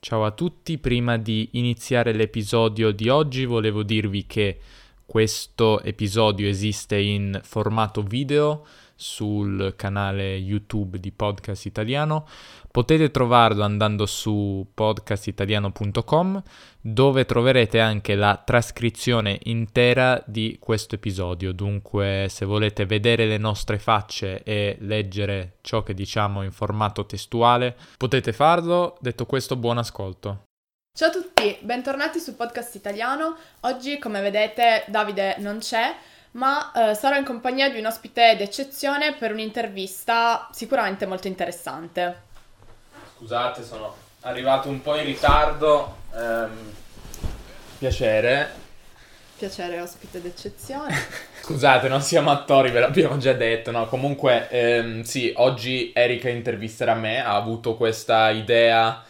[0.00, 4.58] Ciao a tutti, prima di iniziare l'episodio di oggi volevo dirvi che
[5.08, 12.28] questo episodio esiste in formato video sul canale YouTube di Podcast Italiano.
[12.70, 16.42] Potete trovarlo andando su podcastitaliano.com
[16.82, 21.52] dove troverete anche la trascrizione intera di questo episodio.
[21.52, 27.74] Dunque, se volete vedere le nostre facce e leggere ciò che diciamo in formato testuale,
[27.96, 28.98] potete farlo.
[29.00, 30.47] Detto questo, buon ascolto.
[30.92, 33.36] Ciao a tutti, bentornati su Podcast Italiano.
[33.60, 35.94] Oggi, come vedete, Davide non c'è,
[36.32, 42.22] ma eh, sarò in compagnia di un ospite d'eccezione per un'intervista sicuramente molto interessante.
[43.16, 45.98] Scusate, sono arrivato un po' in ritardo.
[46.14, 46.72] Ehm,
[47.78, 48.66] piacere.
[49.38, 50.96] Piacere, ospite d'eccezione.
[51.42, 53.86] Scusate, non siamo attori, ve l'abbiamo già detto, no?
[53.86, 59.00] Comunque, ehm, sì, oggi Erika intervisterà me, ha avuto questa idea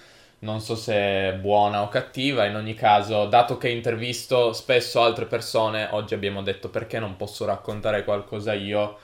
[0.40, 5.26] non so se è buona o cattiva, in ogni caso, dato che intervisto spesso altre
[5.26, 8.98] persone, oggi abbiamo detto perché non posso raccontare qualcosa io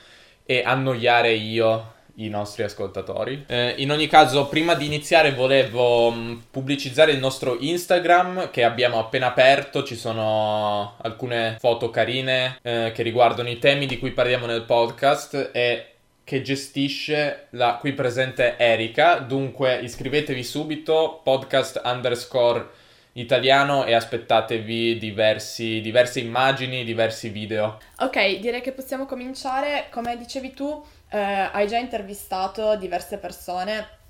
[0.44, 3.44] e annoiare io i nostri ascoltatori.
[3.48, 8.98] Eh, in ogni caso, prima di iniziare volevo mm, pubblicizzare il nostro Instagram che abbiamo
[8.98, 14.46] appena aperto, ci sono alcune foto carine eh, che riguardano i temi di cui parliamo
[14.46, 15.93] nel podcast e
[16.24, 19.18] che gestisce la qui presente Erika.
[19.18, 27.78] Dunque iscrivetevi subito, podcast underscore italiano e aspettatevi diversi, diverse immagini, diversi video.
[27.98, 29.86] Ok, direi che possiamo cominciare.
[29.90, 34.02] Come dicevi tu, eh, hai già intervistato diverse persone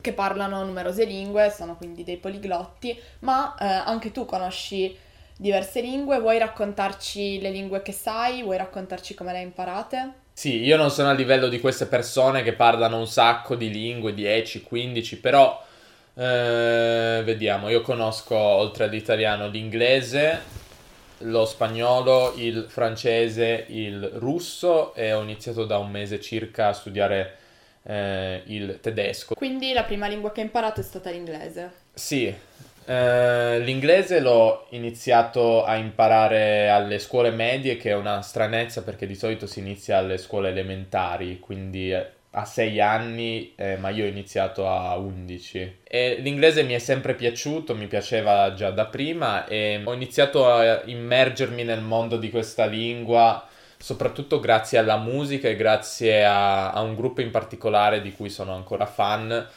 [0.00, 4.94] che parlano numerose lingue, sono quindi dei poliglotti, ma eh, anche tu conosci
[5.36, 10.21] diverse lingue, vuoi raccontarci le lingue che sai, vuoi raccontarci come le hai imparate?
[10.42, 14.12] Sì, io non sono a livello di queste persone che parlano un sacco di lingue,
[14.12, 15.64] 10, 15, però
[16.14, 20.40] eh, vediamo, io conosco oltre all'italiano l'inglese,
[21.18, 27.36] lo spagnolo, il francese, il russo e ho iniziato da un mese circa a studiare
[27.84, 29.36] eh, il tedesco.
[29.36, 31.70] Quindi la prima lingua che hai imparato è stata l'inglese?
[31.94, 32.34] Sì,
[32.84, 39.14] eh, l'inglese l'ho iniziato a imparare alle scuole medie, che è una stranezza perché di
[39.14, 44.08] solito si inizia alle scuole elementari, quindi eh, a 6 anni, eh, ma io ho
[44.08, 45.78] iniziato a 11.
[45.84, 50.82] E l'inglese mi è sempre piaciuto, mi piaceva già da prima e ho iniziato a
[50.84, 53.46] immergermi nel mondo di questa lingua
[53.82, 58.54] soprattutto grazie alla musica e grazie a, a un gruppo in particolare di cui sono
[58.54, 59.48] ancora fan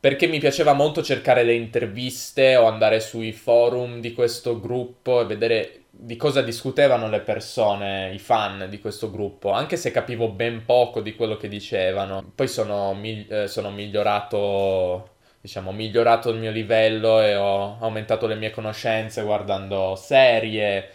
[0.00, 5.24] perché mi piaceva molto cercare le interviste o andare sui forum di questo gruppo e
[5.26, 10.64] vedere di cosa discutevano le persone, i fan di questo gruppo, anche se capivo ben
[10.64, 12.32] poco di quello che dicevano.
[12.34, 18.36] Poi sono, migli- eh, sono migliorato, diciamo, migliorato il mio livello e ho aumentato le
[18.36, 20.90] mie conoscenze guardando serie,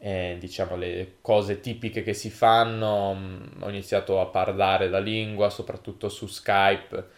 [0.00, 3.16] e, diciamo, le cose tipiche che si fanno.
[3.60, 7.17] Ho iniziato a parlare la lingua, soprattutto su Skype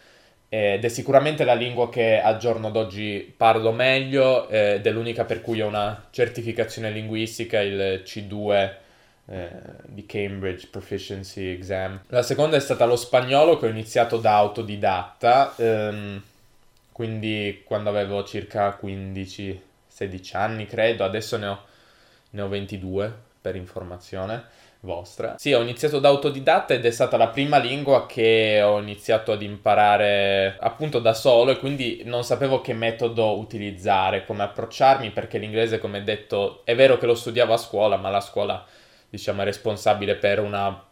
[0.53, 5.39] ed è sicuramente la lingua che al giorno d'oggi parlo meglio ed è l'unica per
[5.39, 8.73] cui ho una certificazione linguistica, il C2
[9.27, 9.49] eh,
[9.85, 12.01] di Cambridge Proficiency Exam.
[12.07, 16.21] La seconda è stata lo spagnolo che ho iniziato da autodidatta, ehm,
[16.91, 21.63] quindi quando avevo circa 15-16 anni credo, adesso ne ho,
[22.31, 24.43] ne ho 22 per informazione
[24.81, 25.35] vostra.
[25.37, 29.41] Sì, ho iniziato da autodidatta ed è stata la prima lingua che ho iniziato ad
[29.41, 35.79] imparare appunto da solo e quindi non sapevo che metodo utilizzare, come approcciarmi perché l'inglese,
[35.79, 38.65] come detto, è vero che lo studiavo a scuola, ma la scuola,
[39.09, 40.83] diciamo, è responsabile per una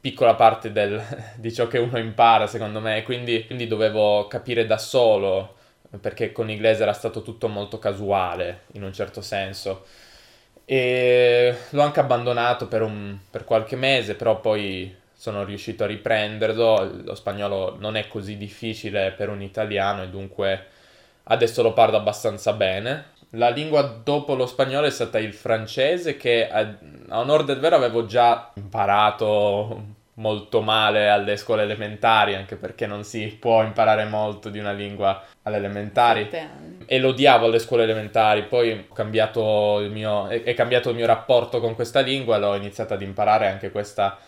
[0.00, 1.02] piccola parte del,
[1.36, 5.56] di ciò che uno impara, secondo me, quindi, quindi dovevo capire da solo
[6.00, 9.84] perché con l'inglese era stato tutto molto casuale, in un certo senso.
[10.70, 17.04] E l'ho anche abbandonato per, un, per qualche mese, però poi sono riuscito a riprenderlo.
[17.04, 20.66] Lo spagnolo non è così difficile per un italiano e dunque
[21.24, 23.12] adesso lo parlo abbastanza bene.
[23.30, 26.60] La lingua dopo lo spagnolo è stata il francese che a,
[27.08, 33.04] a onore del vero avevo già imparato molto male alle scuole elementari, anche perché non
[33.04, 36.28] si può imparare molto di una lingua alle elementari.
[36.86, 41.06] E lo odiavo alle scuole elementari, poi ho cambiato il mio, è, cambiato il mio
[41.06, 44.18] rapporto con questa lingua e l'ho iniziato ad imparare anche questa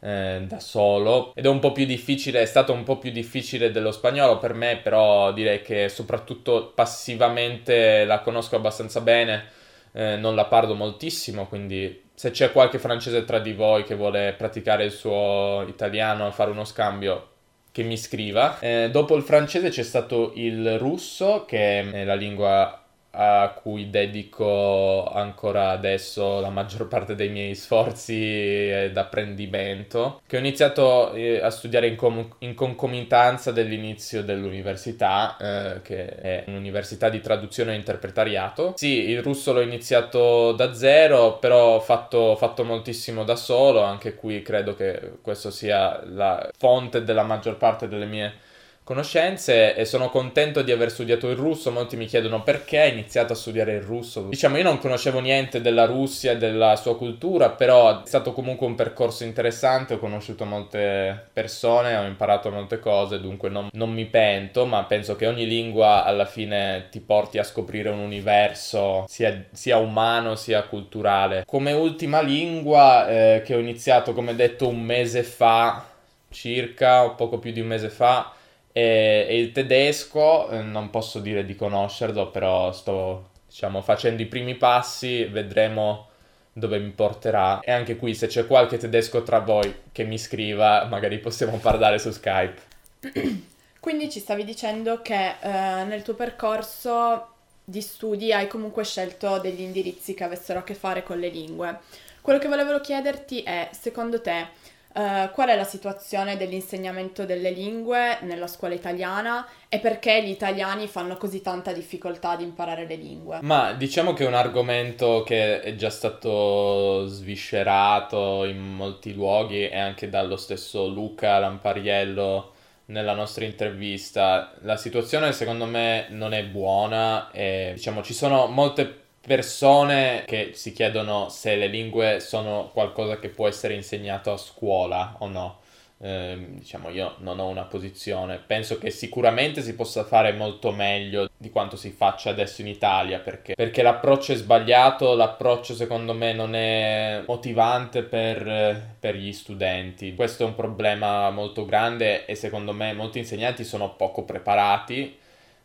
[0.00, 1.32] eh, da solo.
[1.34, 4.54] Ed è un po' più difficile, è stato un po' più difficile dello spagnolo per
[4.54, 9.58] me, però direi che soprattutto passivamente la conosco abbastanza bene.
[9.92, 14.34] Eh, non la parlo moltissimo, quindi se c'è qualche francese tra di voi che vuole
[14.36, 17.28] praticare il suo italiano, fare uno scambio,
[17.72, 18.58] che mi scriva.
[18.60, 22.79] Eh, dopo il francese c'è stato il russo, che è la lingua
[23.12, 31.12] a cui dedico ancora adesso la maggior parte dei miei sforzi d'apprendimento, che ho iniziato
[31.12, 37.72] eh, a studiare in, com- in concomitanza dell'inizio dell'università, eh, che è un'università di traduzione
[37.72, 38.74] e interpretariato.
[38.76, 44.14] Sì, il russo l'ho iniziato da zero, però ho fatto, fatto moltissimo da solo, anche
[44.14, 48.48] qui credo che questo sia la fonte della maggior parte delle mie
[48.90, 51.70] conoscenze e sono contento di aver studiato il russo.
[51.70, 54.22] Molti mi chiedono perché hai iniziato a studiare il russo.
[54.22, 58.66] Diciamo, io non conoscevo niente della Russia e della sua cultura, però è stato comunque
[58.66, 59.94] un percorso interessante.
[59.94, 65.14] Ho conosciuto molte persone, ho imparato molte cose, dunque non, non mi pento, ma penso
[65.14, 70.64] che ogni lingua alla fine ti porti a scoprire un universo sia, sia umano sia
[70.64, 71.44] culturale.
[71.46, 75.84] Come ultima lingua eh, che ho iniziato, come detto, un mese fa
[76.28, 78.32] circa, o poco più di un mese fa,
[78.72, 84.26] e, e il tedesco, eh, non posso dire di conoscerlo, però sto, diciamo, facendo i
[84.26, 86.08] primi passi, vedremo
[86.52, 87.60] dove mi porterà.
[87.60, 91.98] E anche qui, se c'è qualche tedesco tra voi che mi scriva, magari possiamo parlare
[91.98, 92.60] su Skype.
[93.80, 97.28] Quindi ci stavi dicendo che eh, nel tuo percorso
[97.64, 101.78] di studi hai comunque scelto degli indirizzi che avessero a che fare con le lingue.
[102.20, 104.48] Quello che volevo chiederti è, secondo te,
[104.92, 110.88] Uh, qual è la situazione dell'insegnamento delle lingue nella scuola italiana e perché gli italiani
[110.88, 113.38] fanno così tanta difficoltà ad imparare le lingue?
[113.42, 119.78] Ma diciamo che è un argomento che è già stato sviscerato in molti luoghi e
[119.78, 122.54] anche dallo stesso Luca Lampariello
[122.86, 124.52] nella nostra intervista.
[124.62, 130.72] La situazione secondo me non è buona e diciamo ci sono molte persone che si
[130.72, 135.58] chiedono se le lingue sono qualcosa che può essere insegnato a scuola o no.
[136.02, 141.28] Eh, diciamo io non ho una posizione, penso che sicuramente si possa fare molto meglio
[141.36, 146.32] di quanto si faccia adesso in Italia perché, perché l'approccio è sbagliato, l'approccio secondo me
[146.32, 150.14] non è motivante per, per gli studenti.
[150.14, 155.18] Questo è un problema molto grande e secondo me molti insegnanti sono poco preparati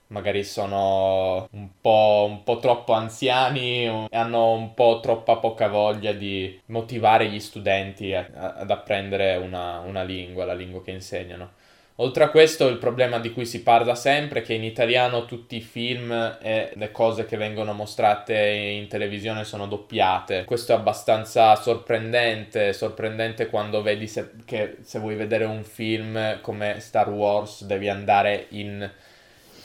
[0.08, 6.12] magari sono un po', un po', troppo anziani e hanno un po' troppa poca voglia
[6.12, 11.52] di motivare gli studenti a, a, ad apprendere una, una lingua, la lingua che insegnano.
[12.00, 15.56] Oltre a questo, il problema di cui si parla sempre è che in italiano tutti
[15.56, 16.12] i film
[16.42, 20.44] e le cose che vengono mostrate in televisione sono doppiate.
[20.44, 26.82] Questo è abbastanza sorprendente, sorprendente quando vedi se, che se vuoi vedere un film come
[26.82, 28.92] Star Wars devi andare in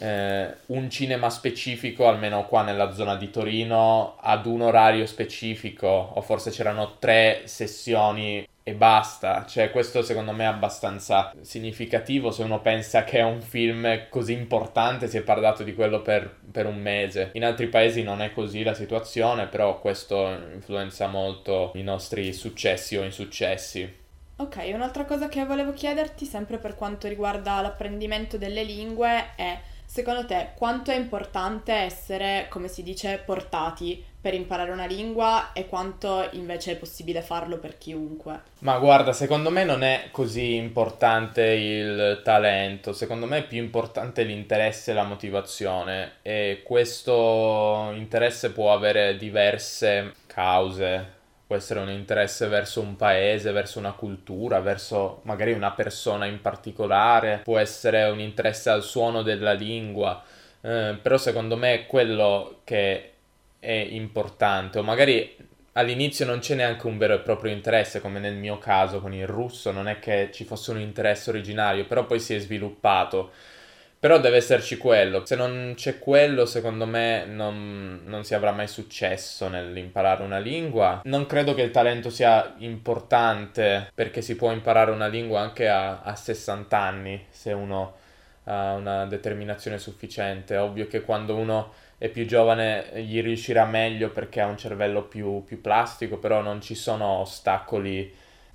[0.00, 6.20] eh, un cinema specifico, almeno qua nella zona di Torino, ad un orario specifico, o
[6.22, 9.44] forse c'erano tre sessioni e basta.
[9.46, 14.32] Cioè, questo secondo me è abbastanza significativo se uno pensa che è un film così
[14.32, 17.30] importante, si è parlato di quello per, per un mese.
[17.34, 22.96] In altri paesi non è così la situazione, però questo influenza molto i nostri successi
[22.96, 23.98] o insuccessi.
[24.36, 29.58] Ok, un'altra cosa che volevo chiederti, sempre per quanto riguarda l'apprendimento delle lingue, è
[29.92, 35.66] Secondo te quanto è importante essere, come si dice, portati per imparare una lingua e
[35.66, 38.40] quanto invece è possibile farlo per chiunque?
[38.60, 44.22] Ma guarda, secondo me non è così importante il talento, secondo me è più importante
[44.22, 51.18] l'interesse e la motivazione e questo interesse può avere diverse cause
[51.50, 56.40] può essere un interesse verso un paese, verso una cultura, verso magari una persona in
[56.40, 60.22] particolare, può essere un interesse al suono della lingua,
[60.60, 63.14] eh, però secondo me è quello che
[63.58, 65.36] è importante, o magari
[65.72, 69.26] all'inizio non c'è neanche un vero e proprio interesse, come nel mio caso con il
[69.26, 73.32] russo, non è che ci fosse un interesse originario, però poi si è sviluppato.
[74.00, 75.26] Però deve esserci quello.
[75.26, 81.02] Se non c'è quello, secondo me non, non, si avrà mai successo nell'imparare una lingua.
[81.04, 86.00] Non credo che il talento sia importante perché si può imparare una lingua anche a,
[86.00, 87.96] a 60 anni se uno
[88.44, 90.56] ha una determinazione sufficiente.
[90.56, 95.44] Ovvio che quando uno è più giovane gli riuscirà meglio perché ha un cervello più,
[95.44, 98.10] più plastico, però non ci sono ostacoli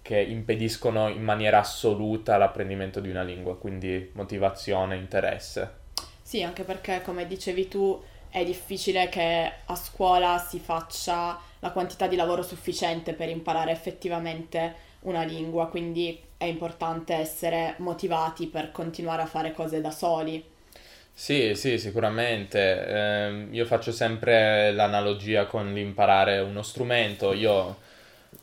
[0.06, 5.78] che impediscono in maniera assoluta l'apprendimento di una lingua, quindi motivazione, interesse.
[6.22, 12.06] Sì, anche perché come dicevi tu è difficile che a scuola si faccia la quantità
[12.06, 19.24] di lavoro sufficiente per imparare effettivamente una lingua, quindi è importante essere motivati per continuare
[19.24, 20.44] a fare cose da soli.
[21.12, 22.60] Sì, sì, sicuramente.
[22.88, 27.34] Eh, io faccio sempre l'analogia con l'imparare uno strumento.
[27.34, 27.78] Io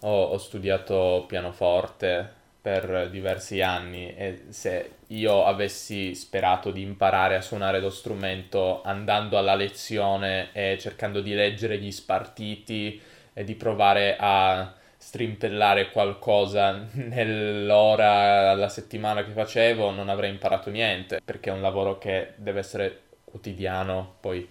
[0.01, 7.41] ho, ho studiato pianoforte per diversi anni e se io avessi sperato di imparare a
[7.41, 13.01] suonare lo strumento andando alla lezione e cercando di leggere gli spartiti
[13.33, 21.21] e di provare a strimpellare qualcosa nell'ora alla settimana che facevo, non avrei imparato niente,
[21.25, 24.49] perché è un lavoro che deve essere quotidiano, poi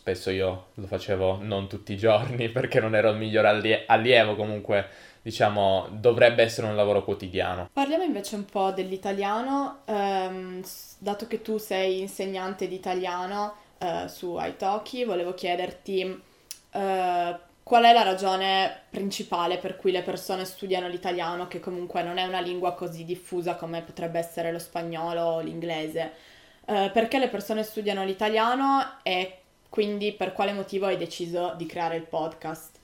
[0.00, 4.34] spesso io lo facevo non tutti i giorni perché non ero il miglior allie- allievo,
[4.34, 4.88] comunque
[5.20, 7.68] diciamo dovrebbe essere un lavoro quotidiano.
[7.70, 10.62] Parliamo invece un po' dell'italiano, ehm,
[10.98, 16.22] dato che tu sei insegnante di italiano eh, su Italki, volevo chiederti
[16.72, 22.16] eh, qual è la ragione principale per cui le persone studiano l'italiano, che comunque non
[22.16, 26.12] è una lingua così diffusa come potrebbe essere lo spagnolo o l'inglese.
[26.64, 29.40] Eh, perché le persone studiano l'italiano e
[29.70, 32.78] quindi per quale motivo hai deciso di creare il podcast?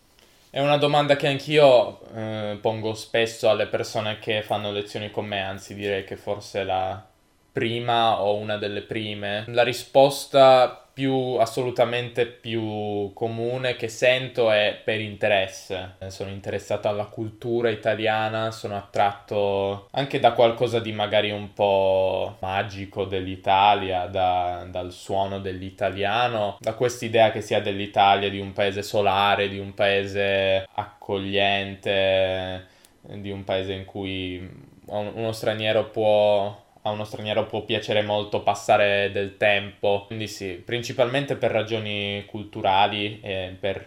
[0.49, 5.43] È una domanda che anch'io eh, pongo spesso alle persone che fanno lezioni con me,
[5.43, 7.05] anzi direi che forse la
[7.53, 9.45] prima o una delle prime.
[9.49, 15.97] La risposta più assolutamente più comune che sento è per interesse.
[16.07, 23.05] Sono interessato alla cultura italiana, sono attratto anche da qualcosa di magari un po' magico
[23.05, 29.59] dell'Italia, da, dal suono dell'italiano, da quest'idea che sia dell'Italia di un paese solare, di
[29.59, 32.69] un paese accogliente,
[33.03, 34.51] di un paese in cui
[34.87, 40.05] uno straniero può a uno straniero può piacere molto passare del tempo.
[40.07, 43.85] Quindi sì, principalmente per ragioni culturali e per,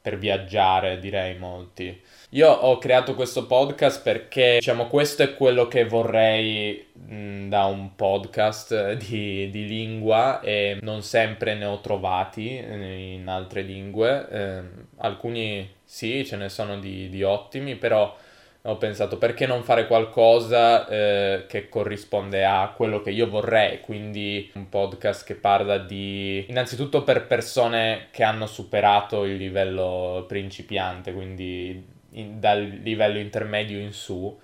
[0.00, 2.02] per viaggiare, direi molti.
[2.30, 7.94] Io ho creato questo podcast perché, diciamo, questo è quello che vorrei mh, da un
[7.94, 14.28] podcast di, di, lingua e non sempre ne ho trovati in altre lingue.
[14.30, 14.62] Eh,
[14.98, 18.16] alcuni sì, ce ne sono di, di ottimi, però
[18.68, 24.50] ho pensato perché non fare qualcosa eh, che corrisponde a quello che io vorrei, quindi
[24.54, 31.82] un podcast che parla di innanzitutto per persone che hanno superato il livello principiante, quindi
[32.12, 34.38] in, dal livello intermedio in su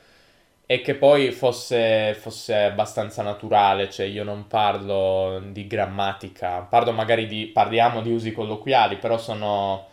[0.66, 7.26] e che poi fosse, fosse abbastanza naturale, cioè io non parlo di grammatica, parlo magari
[7.26, 9.92] di, parliamo di usi colloquiali, però sono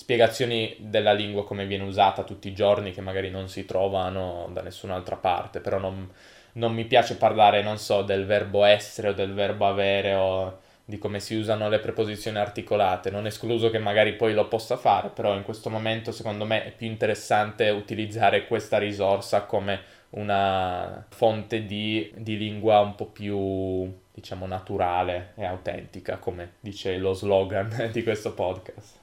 [0.00, 4.62] spiegazioni della lingua come viene usata tutti i giorni che magari non si trovano da
[4.62, 6.10] nessun'altra parte, però non,
[6.52, 10.96] non mi piace parlare, non so, del verbo essere o del verbo avere o di
[10.96, 15.34] come si usano le preposizioni articolate, non escluso che magari poi lo possa fare, però
[15.34, 22.10] in questo momento secondo me è più interessante utilizzare questa risorsa come una fonte di,
[22.16, 28.32] di lingua un po' più, diciamo, naturale e autentica, come dice lo slogan di questo
[28.32, 28.99] podcast.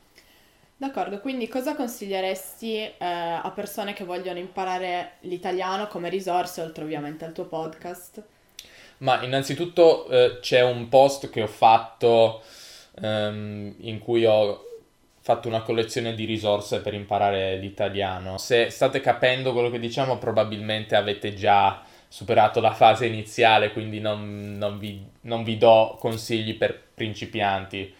[0.79, 7.25] D'accordo, quindi cosa consiglieresti eh, a persone che vogliono imparare l'italiano come risorse, oltre ovviamente
[7.25, 8.23] al tuo podcast?
[8.99, 12.43] Ma innanzitutto eh, c'è un post che ho fatto
[13.01, 14.65] ehm, in cui ho
[15.19, 18.37] fatto una collezione di risorse per imparare l'italiano.
[18.37, 24.53] Se state capendo quello che diciamo, probabilmente avete già superato la fase iniziale, quindi non,
[24.57, 27.93] non, vi, non vi do consigli per principianti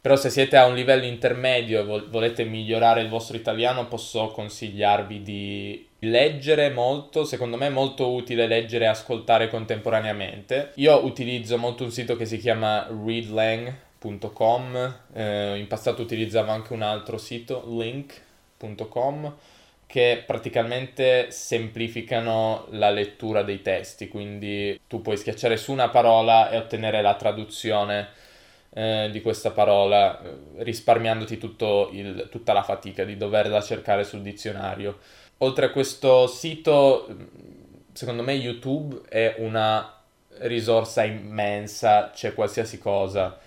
[0.00, 5.22] però se siete a un livello intermedio e volete migliorare il vostro italiano, posso consigliarvi
[5.22, 10.72] di leggere molto, secondo me è molto utile leggere e ascoltare contemporaneamente.
[10.76, 13.74] Io utilizzo molto un sito che si chiama readlang.com,
[15.12, 19.34] eh, in passato utilizzavo anche un altro sito, link.com,
[19.84, 26.56] che praticamente semplificano la lettura dei testi, quindi tu puoi schiacciare su una parola e
[26.56, 28.19] ottenere la traduzione
[28.72, 31.34] eh, di questa parola, eh, risparmiandoti
[31.92, 34.98] il, tutta la fatica di doverla cercare sul dizionario.
[35.38, 37.08] Oltre a questo sito,
[37.92, 39.94] secondo me YouTube è una
[40.40, 43.38] risorsa immensa, c'è qualsiasi cosa.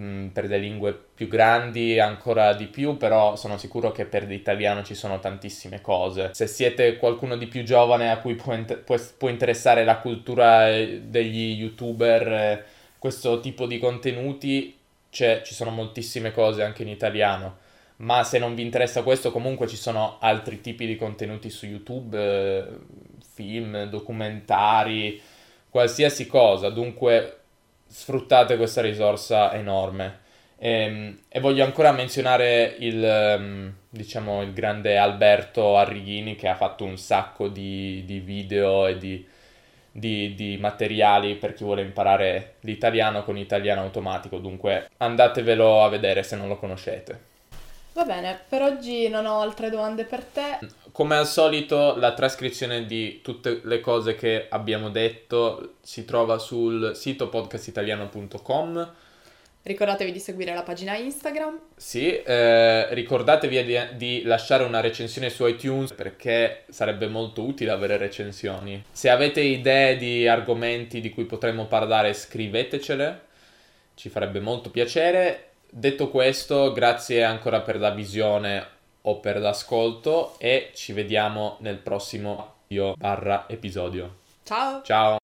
[0.00, 4.82] Mm, per le lingue più grandi ancora di più, però sono sicuro che per l'italiano
[4.82, 6.30] ci sono tantissime cose.
[6.32, 11.02] Se siete qualcuno di più giovane a cui può, inter- può, interessare la cultura eh,
[11.04, 12.64] degli youtuber,
[13.04, 14.74] questo tipo di contenuti
[15.10, 17.58] ci sono moltissime cose anche in italiano,
[17.96, 22.18] ma se non vi interessa questo comunque ci sono altri tipi di contenuti su YouTube,
[22.18, 22.64] eh,
[23.34, 25.20] film, documentari,
[25.68, 27.40] qualsiasi cosa, dunque
[27.86, 30.20] sfruttate questa risorsa enorme.
[30.56, 36.56] E, ehm, e voglio ancora menzionare il, ehm, diciamo, il grande Alberto Arrighini che ha
[36.56, 39.26] fatto un sacco di, di video e di
[39.96, 46.24] di, di, materiali per chi vuole imparare l'italiano con italiano automatico, dunque andatevelo a vedere
[46.24, 47.32] se non lo conoscete.
[47.92, 50.58] Va bene, per oggi non ho altre domande per te.
[50.90, 56.96] Come al solito, la trascrizione di tutte le cose che abbiamo detto si trova sul
[56.96, 58.92] sito podcastitaliano.com.
[59.66, 61.58] Ricordatevi di seguire la pagina Instagram.
[61.74, 67.96] Sì, eh, ricordatevi di, di, lasciare una recensione su iTunes perché sarebbe molto utile avere
[67.96, 68.84] recensioni.
[68.92, 73.20] Se avete idee di argomenti di cui potremmo parlare, scrivetecele,
[73.94, 75.52] ci farebbe molto piacere.
[75.70, 78.66] Detto questo, grazie ancora per la visione
[79.00, 84.16] o per l'ascolto e ci vediamo nel prossimo video barra episodio.
[84.42, 84.82] Ciao!
[84.82, 85.23] Ciao!